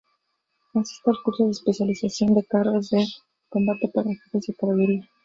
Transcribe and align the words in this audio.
Asiste 0.73 1.11
al 1.11 1.21
curso 1.23 1.45
de 1.45 1.51
especialización 1.51 2.33
de 2.33 2.43
Carros 2.43 2.89
de 2.89 3.05
Combate 3.49 3.87
para 3.93 4.09
Jefes 4.09 4.47
de 4.47 4.55
Caballería. 4.55 5.07